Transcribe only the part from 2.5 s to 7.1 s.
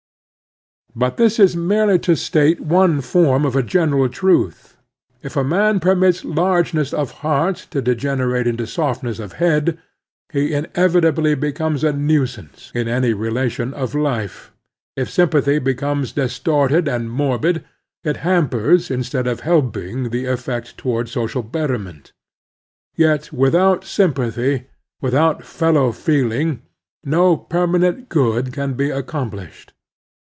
one form of a general truth. If a man permits largeness